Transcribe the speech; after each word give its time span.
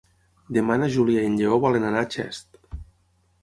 Demà 0.57 0.77
na 0.83 0.87
Júlia 0.95 1.25
i 1.25 1.29
en 1.31 1.35
Lleó 1.41 1.59
volen 1.67 1.87
anar 1.91 2.03
a 2.07 2.09
Xest. 2.17 2.59